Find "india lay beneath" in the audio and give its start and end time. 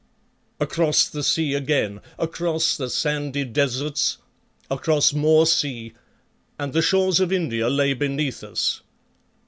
7.31-8.43